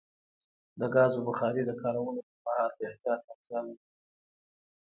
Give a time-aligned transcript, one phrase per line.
[0.79, 3.77] د ګازو بخاري د کارولو پر مهال د احتیاط اړتیا لري.